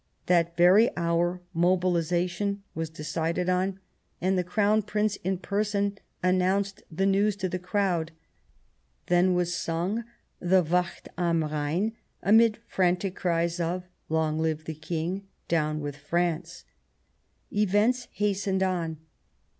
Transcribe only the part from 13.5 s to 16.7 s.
of:" Long live the King! Down with France!"